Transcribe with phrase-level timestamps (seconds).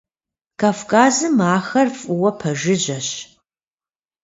[0.59, 3.09] Кавказым ахэр фӏыуэ пэжыжьэщ.